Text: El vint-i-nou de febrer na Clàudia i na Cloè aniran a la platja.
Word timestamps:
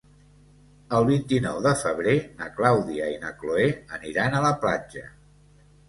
El 0.99 1.05
vint-i-nou 1.09 1.59
de 1.67 1.75
febrer 1.83 2.17
na 2.41 2.49
Clàudia 2.57 3.13
i 3.17 3.23
na 3.27 3.35
Cloè 3.45 3.71
aniran 4.01 4.39
a 4.39 4.45
la 4.49 4.55
platja. 4.67 5.11